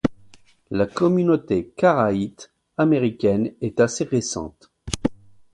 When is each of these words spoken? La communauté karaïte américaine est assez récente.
La 0.71 0.87
communauté 0.87 1.73
karaïte 1.77 2.51
américaine 2.75 3.53
est 3.61 3.79
assez 3.79 4.03
récente. 4.03 4.71